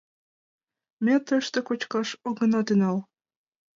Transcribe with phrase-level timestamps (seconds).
[1.05, 2.97] —Ме тыште кочкаш огына тӱҥал.